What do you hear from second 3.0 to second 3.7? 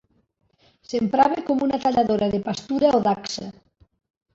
o dacsa.